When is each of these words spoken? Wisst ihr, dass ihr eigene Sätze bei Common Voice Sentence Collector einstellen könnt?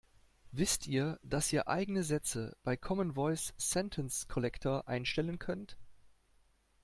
Wisst 0.51 0.87
ihr, 0.87 1.19
dass 1.21 1.53
ihr 1.53 1.67
eigene 1.67 2.01
Sätze 2.01 2.57
bei 2.63 2.75
Common 2.75 3.13
Voice 3.13 3.53
Sentence 3.57 4.27
Collector 4.27 4.87
einstellen 4.87 5.37
könnt? 5.37 5.77